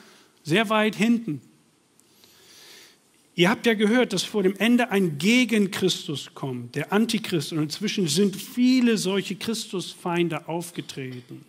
[0.43, 1.41] sehr weit hinten.
[3.35, 7.53] Ihr habt ja gehört, dass vor dem Ende ein Gegenchristus kommt, der Antichrist.
[7.53, 11.45] Und inzwischen sind viele solche Christusfeinde aufgetreten.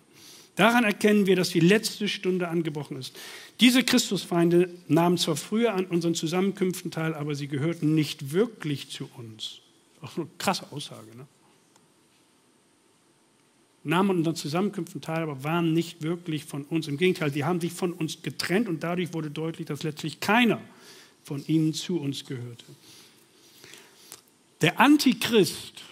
[0.58, 3.14] Daran erkennen wir, dass die letzte Stunde angebrochen ist.
[3.60, 9.08] Diese Christusfeinde nahmen zwar früher an unseren Zusammenkünften teil, aber sie gehörten nicht wirklich zu
[9.16, 9.60] uns.
[10.00, 11.16] Auch eine krasse Aussage.
[11.16, 11.28] Ne?
[13.84, 16.88] Nahmen an unseren Zusammenkünften teil, aber waren nicht wirklich von uns.
[16.88, 20.60] Im Gegenteil, die haben sich von uns getrennt und dadurch wurde deutlich, dass letztlich keiner
[21.22, 22.64] von ihnen zu uns gehörte.
[24.60, 25.84] Der Antichrist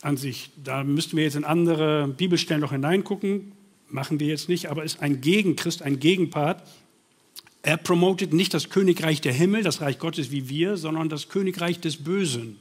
[0.00, 3.52] an sich, da müssten wir jetzt in andere Bibelstellen noch hineingucken,
[3.92, 6.62] machen wir jetzt nicht, aber ist ein Gegenchrist, ein Gegenpart.
[7.62, 11.80] Er promotet nicht das Königreich der Himmel, das Reich Gottes wie wir, sondern das Königreich
[11.80, 12.58] des Bösen.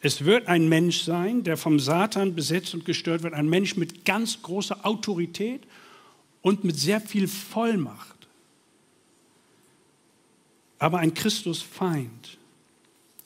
[0.00, 4.04] Es wird ein Mensch sein, der vom Satan besetzt und gestört wird, ein Mensch mit
[4.04, 5.62] ganz großer Autorität
[6.40, 8.20] und mit sehr viel Vollmacht
[10.80, 12.38] aber ein Christusfeind.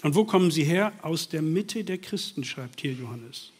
[0.02, 0.92] Und wo kommen sie her?
[1.00, 3.52] Aus der Mitte der Christen, schreibt hier Johannes.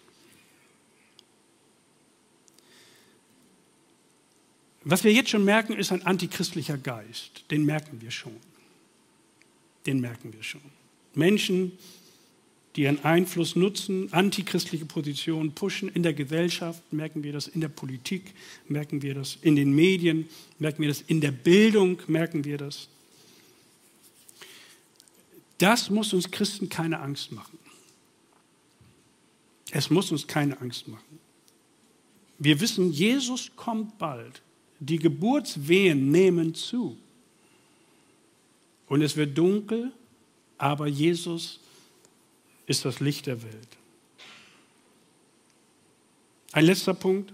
[4.84, 7.44] Was wir jetzt schon merken, ist ein antichristlicher Geist.
[7.50, 8.36] Den merken wir schon.
[9.86, 10.60] Den merken wir schon.
[11.14, 11.72] Menschen,
[12.76, 17.68] die ihren Einfluss nutzen, antichristliche Positionen pushen in der Gesellschaft, merken wir das in der
[17.68, 18.34] Politik,
[18.68, 22.88] merken wir das in den Medien, merken wir das in der Bildung, merken wir das.
[25.58, 27.58] Das muss uns Christen keine Angst machen.
[29.70, 31.18] Es muss uns keine Angst machen.
[32.38, 34.42] Wir wissen, Jesus kommt bald.
[34.80, 36.96] Die Geburtswehen nehmen zu.
[38.86, 39.92] Und es wird dunkel,
[40.58, 41.60] aber Jesus
[42.66, 43.68] ist das Licht der Welt.
[46.52, 47.32] Ein letzter Punkt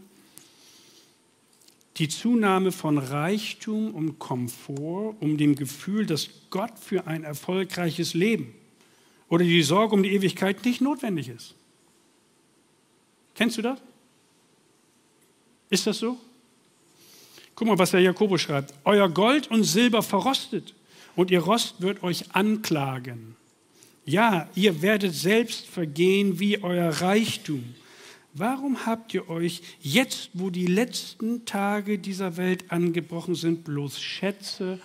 [2.00, 8.54] die Zunahme von Reichtum und Komfort, um dem Gefühl, dass Gott für ein erfolgreiches Leben
[9.28, 11.54] oder die Sorge um die Ewigkeit nicht notwendig ist.
[13.34, 13.78] Kennst du das?
[15.68, 16.18] Ist das so?
[17.60, 18.72] Guck mal, was der Jakobus schreibt.
[18.84, 20.72] Euer Gold und Silber verrostet
[21.14, 23.36] und ihr Rost wird euch anklagen.
[24.06, 27.74] Ja, ihr werdet selbst vergehen wie euer Reichtum.
[28.32, 34.80] Warum habt ihr euch jetzt, wo die letzten Tage dieser Welt angebrochen sind, bloß Schätze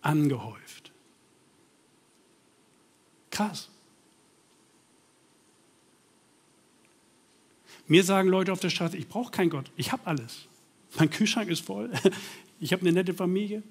[0.00, 0.90] angehäuft?
[3.30, 3.68] Krass.
[7.86, 10.47] Mir sagen Leute auf der Straße, ich brauche keinen Gott, ich habe alles.
[10.96, 11.92] Mein Kühlschrank ist voll,
[12.60, 13.62] ich habe eine nette Familie,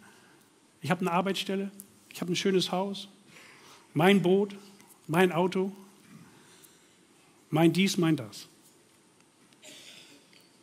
[0.82, 1.71] ich habe eine Arbeitsstelle,
[2.13, 3.08] ich habe ein schönes Haus,
[3.93, 4.56] mein Boot,
[5.08, 5.71] mein Auto,
[7.49, 8.47] mein dies, mein das.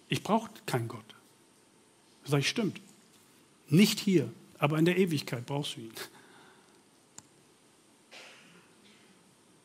[0.09, 1.05] Ich brauche keinen Gott.
[2.25, 2.81] Sag ich, stimmt.
[3.69, 5.93] Nicht hier, aber in der Ewigkeit brauchst du ihn.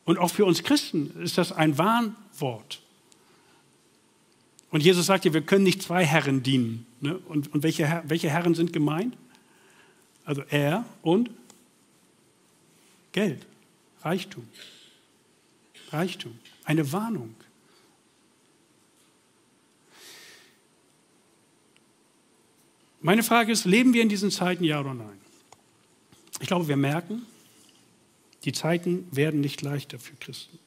[0.04, 2.82] Und auch für uns Christen ist das ein Warnwort.
[4.70, 6.86] Und Jesus sagt ja, wir können nicht zwei Herren dienen.
[7.00, 7.18] Ne?
[7.18, 9.16] Und, und welche, welche Herren sind gemeint?
[10.24, 11.30] Also er und
[13.12, 13.44] Geld,
[14.02, 14.46] Reichtum.
[15.90, 17.34] Reichtum, eine Warnung.
[23.00, 25.18] Meine Frage ist, leben wir in diesen Zeiten, ja oder nein?
[26.40, 27.26] Ich glaube, wir merken,
[28.44, 30.58] die Zeiten werden nicht leichter für Christen.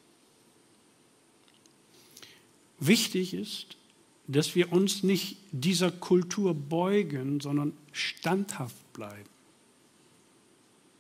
[2.80, 3.78] Wichtig ist,
[4.28, 9.30] dass wir uns nicht dieser Kultur beugen, sondern standhaft bleiben.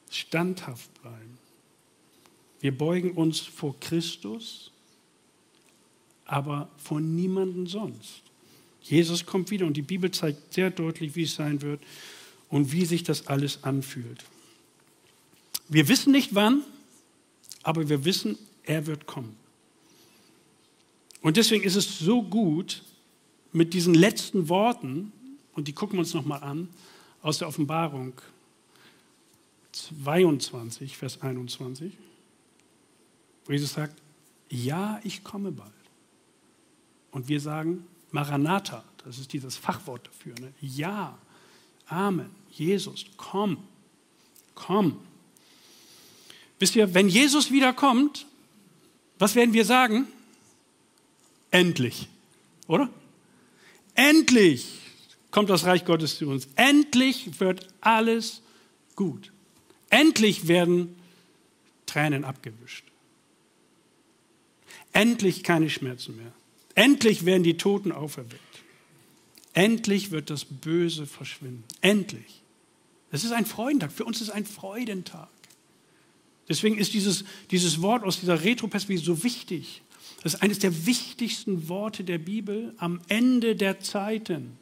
[0.09, 1.37] Standhaft bleiben.
[2.59, 4.71] Wir beugen uns vor Christus,
[6.25, 8.21] aber vor niemanden sonst.
[8.81, 11.81] Jesus kommt wieder und die Bibel zeigt sehr deutlich, wie es sein wird
[12.49, 14.23] und wie sich das alles anfühlt.
[15.69, 16.63] Wir wissen nicht wann,
[17.63, 19.35] aber wir wissen, er wird kommen.
[21.21, 22.83] Und deswegen ist es so gut,
[23.53, 25.11] mit diesen letzten Worten,
[25.53, 26.67] und die gucken wir uns nochmal an,
[27.21, 28.13] aus der Offenbarung
[29.71, 31.93] 22, Vers 21,
[33.45, 34.01] wo Jesus sagt,
[34.49, 35.71] ja, ich komme bald.
[37.11, 40.35] Und wir sagen, Maranatha, das ist dieses Fachwort dafür.
[40.39, 40.53] Ne?
[40.61, 41.17] Ja,
[41.87, 43.57] Amen, Jesus, komm,
[44.55, 44.99] komm.
[46.59, 48.25] Wisst ihr, wenn Jesus wiederkommt,
[49.19, 50.07] was werden wir sagen?
[51.51, 52.07] Endlich,
[52.67, 52.89] oder?
[53.95, 54.67] Endlich
[55.31, 56.47] kommt das Reich Gottes zu uns.
[56.55, 58.41] Endlich wird alles
[58.95, 59.31] gut.
[59.89, 60.95] Endlich werden
[61.85, 62.85] Tränen abgewischt.
[64.91, 66.33] Endlich keine Schmerzen mehr.
[66.75, 68.41] Endlich werden die Toten auferweckt.
[69.53, 71.63] Endlich wird das Böse verschwinden.
[71.81, 72.41] Endlich.
[73.11, 73.91] Es ist ein Freudentag.
[73.91, 75.29] Für uns ist ein Freudentag.
[76.49, 79.82] Deswegen ist dieses, dieses Wort aus dieser Retroperspektive so wichtig.
[80.23, 84.57] Das ist eines der wichtigsten Worte der Bibel am Ende der Zeiten.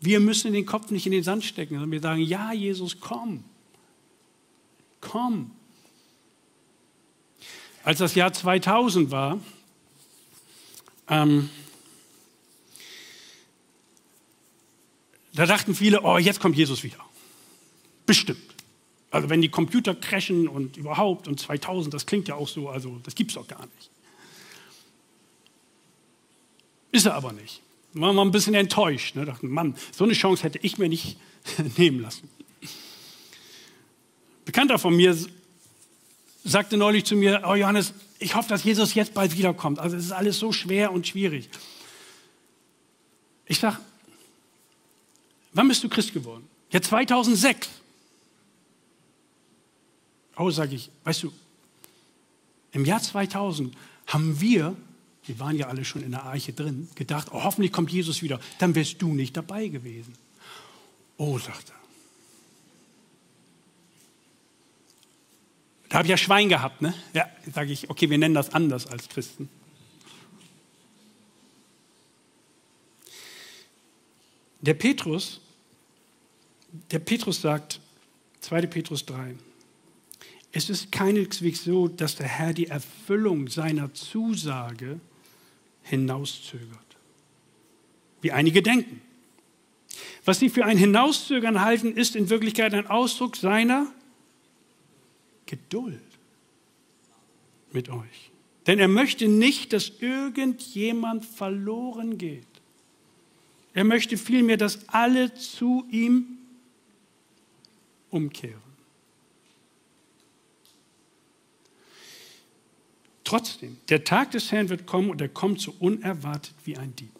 [0.00, 3.44] Wir müssen den Kopf nicht in den Sand stecken, sondern wir sagen, ja, Jesus, komm.
[5.00, 5.52] Komm.
[7.84, 9.38] Als das Jahr 2000 war,
[11.08, 11.48] ähm,
[15.34, 16.98] da dachten viele, oh, jetzt kommt Jesus wieder.
[18.06, 18.42] Bestimmt.
[19.12, 22.98] Also wenn die Computer crashen und überhaupt und 2000, das klingt ja auch so, also
[23.04, 23.90] das gibt es doch gar nicht.
[26.92, 27.62] Ist er aber nicht.
[27.92, 29.16] War mal ein bisschen enttäuscht.
[29.16, 29.24] Ne?
[29.24, 31.18] Dachten, Mann, so eine Chance hätte ich mir nicht
[31.76, 32.28] nehmen lassen.
[34.44, 35.16] Bekannter von mir
[36.44, 39.78] sagte neulich zu mir, oh Johannes, ich hoffe, dass Jesus jetzt bald wiederkommt.
[39.78, 41.48] Also es ist alles so schwer und schwierig.
[43.46, 43.78] Ich sage,
[45.52, 46.48] wann bist du Christ geworden?
[46.70, 47.68] Ja, 2006.
[50.36, 51.32] Oh, sage ich, weißt du,
[52.72, 53.74] im Jahr 2000
[54.06, 54.76] haben wir,
[55.26, 58.40] wir waren ja alle schon in der Arche drin, gedacht, oh, hoffentlich kommt Jesus wieder.
[58.58, 60.14] Dann wärst du nicht dabei gewesen.
[61.16, 61.74] Oh, sagt er.
[65.88, 66.94] Da habe ich ja Schwein gehabt, ne?
[67.14, 69.48] Ja, sage ich, okay, wir nennen das anders als Christen.
[74.60, 75.40] Der Petrus,
[76.90, 77.80] der Petrus sagt,
[78.40, 78.66] 2.
[78.66, 79.36] Petrus 3,
[80.52, 85.00] es ist keineswegs so, dass der Herr die Erfüllung seiner Zusage
[85.88, 86.96] hinauszögert,
[88.20, 89.00] wie einige denken.
[90.24, 93.86] Was sie für ein Hinauszögern halten, ist in Wirklichkeit ein Ausdruck seiner
[95.46, 96.00] Geduld
[97.72, 98.30] mit euch.
[98.66, 102.44] Denn er möchte nicht, dass irgendjemand verloren geht.
[103.72, 106.38] Er möchte vielmehr, dass alle zu ihm
[108.10, 108.65] umkehren.
[113.26, 117.10] Trotzdem, der Tag des Herrn wird kommen und er kommt so unerwartet wie ein Dieb.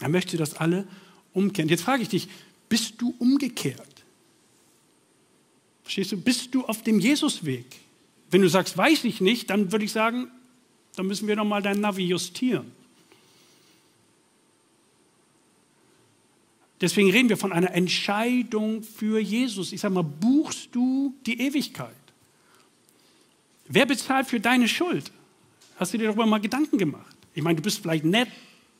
[0.00, 0.88] Er möchte, dass alle
[1.34, 1.68] umkehren.
[1.68, 2.28] Jetzt frage ich dich,
[2.70, 4.04] bist du umgekehrt?
[5.82, 6.16] Verstehst du?
[6.16, 7.66] Bist du auf dem Jesusweg?
[8.30, 10.30] Wenn du sagst, weiß ich nicht, dann würde ich sagen,
[10.96, 12.72] dann müssen wir nochmal dein Navi justieren.
[16.80, 19.72] Deswegen reden wir von einer Entscheidung für Jesus.
[19.72, 21.92] Ich sage mal, buchst du die Ewigkeit?
[23.68, 25.12] Wer bezahlt für deine Schuld?
[25.76, 27.16] Hast du dir darüber mal Gedanken gemacht?
[27.34, 28.28] Ich meine, du bist vielleicht nett,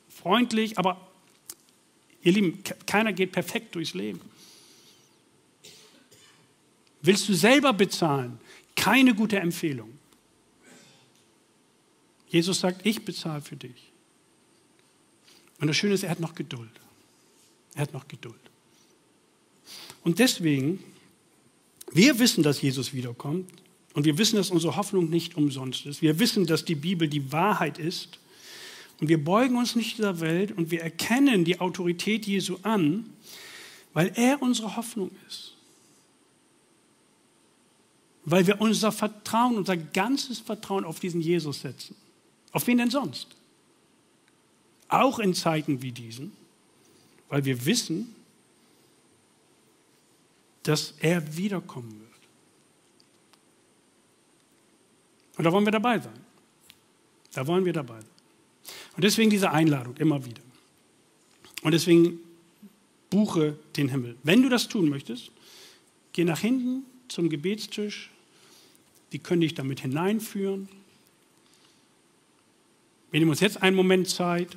[0.09, 1.09] freundlich, aber
[2.23, 4.21] ihr Lieben, keiner geht perfekt durchs Leben.
[7.03, 8.41] Willst du selber bezahlen?
[8.75, 9.99] Keine gute Empfehlung.
[12.29, 13.93] Jesus sagt, ich bezahle für dich.
[15.61, 16.71] Und das Schöne ist, er hat noch Geduld.
[17.75, 18.41] Er hat noch Geduld.
[20.03, 20.83] Und deswegen,
[21.93, 23.51] wir wissen, dass Jesus wiederkommt
[23.99, 26.03] und wir wissen, dass unsere Hoffnung nicht umsonst ist.
[26.03, 28.21] Wir wissen, dass die Bibel die Wahrheit ist
[29.01, 33.11] Und wir beugen uns nicht dieser Welt und wir erkennen die Autorität Jesu an,
[33.93, 35.55] weil er unsere Hoffnung ist.
[38.25, 41.97] Weil wir unser Vertrauen, unser ganzes Vertrauen auf diesen Jesus setzen.
[42.53, 43.27] Auf wen denn sonst?
[44.87, 46.31] Auch in Zeiten wie diesen,
[47.29, 48.15] weil wir wissen,
[50.63, 52.08] dass er wiederkommen wird.
[55.39, 56.19] Und da wollen wir dabei sein.
[57.33, 58.11] Da wollen wir dabei sein.
[58.97, 60.43] Und deswegen diese Einladung immer wieder.
[61.63, 62.19] Und deswegen
[63.09, 64.17] buche den Himmel.
[64.25, 65.31] Wenn du das tun möchtest,
[66.13, 68.11] geh nach hinten zum Gebetstisch.
[69.13, 70.69] Die können dich damit hineinführen.
[73.11, 74.57] Wir nehmen uns jetzt einen Moment Zeit.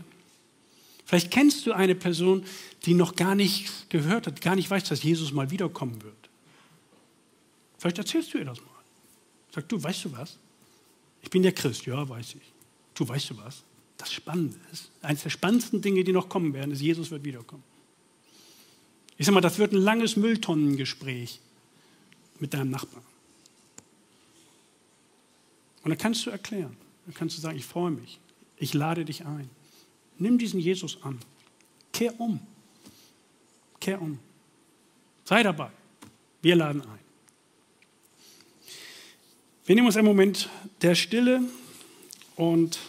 [1.05, 2.43] Vielleicht kennst du eine Person,
[2.85, 6.29] die noch gar nichts gehört hat, gar nicht weiß, dass Jesus mal wiederkommen wird.
[7.77, 8.67] Vielleicht erzählst du ihr das mal.
[9.53, 10.37] Sag du, weißt du was?
[11.21, 12.53] Ich bin der Christ, ja, weiß ich.
[12.93, 13.63] Du weißt du was?
[14.01, 17.63] das Spannende ist, eines der spannendsten Dinge, die noch kommen werden, ist, Jesus wird wiederkommen.
[19.17, 21.39] Ich sage mal, das wird ein langes Mülltonnengespräch
[22.39, 23.05] mit deinem Nachbarn.
[25.83, 28.19] Und dann kannst du erklären, dann kannst du sagen, ich freue mich,
[28.57, 29.49] ich lade dich ein.
[30.17, 31.19] Nimm diesen Jesus an.
[31.93, 32.39] Kehr um.
[33.79, 34.19] Kehr um.
[35.25, 35.69] Sei dabei.
[36.41, 36.99] Wir laden ein.
[39.71, 40.49] Wir nehmen uns einen Moment
[40.81, 41.39] der Stille
[42.35, 42.79] und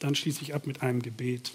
[0.00, 1.52] dann schließe ich ab mit einem Gebet.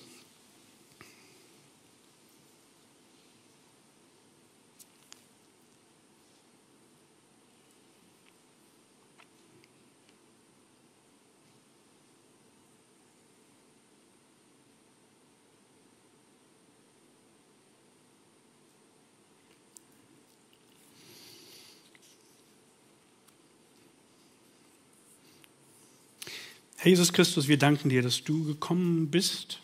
[26.88, 29.60] Jesus Christus, wir danken dir, dass du gekommen bist,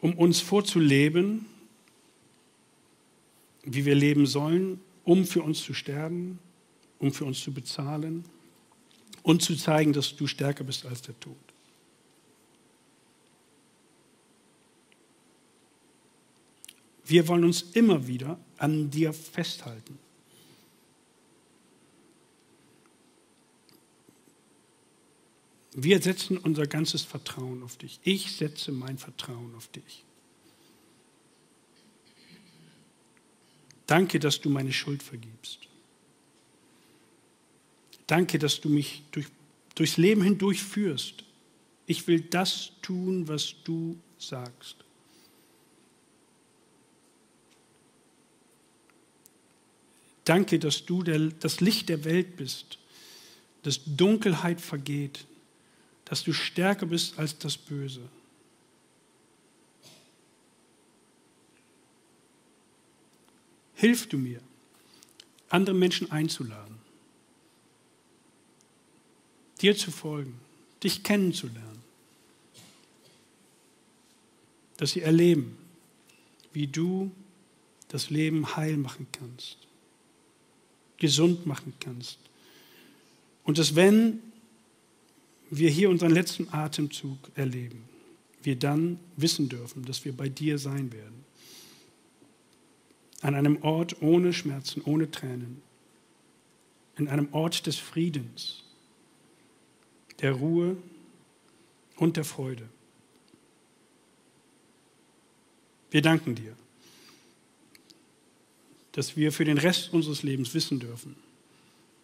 [0.00, 1.46] um uns vorzuleben,
[3.62, 6.38] wie wir leben sollen, um für uns zu sterben,
[6.98, 8.24] um für uns zu bezahlen
[9.22, 11.36] und zu zeigen, dass du stärker bist als der Tod.
[17.06, 19.98] Wir wollen uns immer wieder an dir festhalten.
[25.78, 28.00] Wir setzen unser ganzes Vertrauen auf dich.
[28.02, 30.04] Ich setze mein Vertrauen auf dich.
[33.86, 35.58] Danke, dass du meine Schuld vergibst.
[38.06, 39.26] Danke, dass du mich durch,
[39.74, 41.24] durchs Leben hindurch führst.
[41.86, 44.76] Ich will das tun, was du sagst.
[50.24, 52.78] Danke, dass du der, das Licht der Welt bist,
[53.62, 55.26] dass Dunkelheit vergeht,
[56.06, 58.08] dass du stärker bist als das Böse.
[63.74, 64.40] Hilf du mir,
[65.50, 66.78] andere Menschen einzuladen,
[69.60, 70.40] dir zu folgen,
[70.82, 71.82] dich kennenzulernen,
[74.76, 75.58] dass sie erleben,
[76.52, 77.10] wie du
[77.88, 79.58] das Leben heil machen kannst,
[80.98, 82.18] gesund machen kannst.
[83.44, 84.22] Und dass wenn
[85.50, 87.84] wir hier unseren letzten Atemzug erleben,
[88.42, 91.24] wir dann wissen dürfen, dass wir bei dir sein werden.
[93.22, 95.62] An einem Ort ohne Schmerzen, ohne Tränen.
[96.96, 98.64] In einem Ort des Friedens,
[100.20, 100.76] der Ruhe
[101.96, 102.68] und der Freude.
[105.90, 106.56] Wir danken dir,
[108.92, 111.16] dass wir für den Rest unseres Lebens wissen dürfen,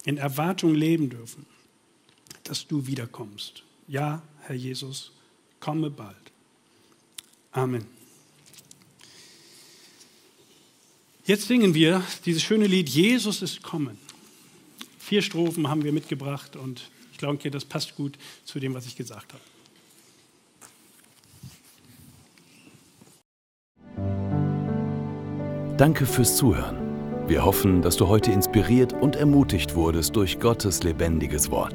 [0.05, 1.47] in Erwartung leben dürfen
[2.45, 3.63] dass du wiederkommst.
[3.89, 5.13] Ja, Herr Jesus,
[5.61, 6.17] komme bald.
[7.53, 7.87] Amen.
[11.25, 13.97] Jetzt singen wir dieses schöne Lied Jesus ist kommen.
[14.99, 18.97] Vier Strophen haben wir mitgebracht und ich glaube, das passt gut zu dem, was ich
[18.97, 19.43] gesagt habe.
[25.77, 27.29] Danke fürs Zuhören.
[27.29, 31.75] Wir hoffen, dass du heute inspiriert und ermutigt wurdest durch Gottes lebendiges Wort.